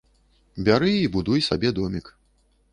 Бяры 0.69 0.91
і 1.01 1.05
будуй 1.17 1.45
сабе 1.51 1.69
домік. 1.81 2.13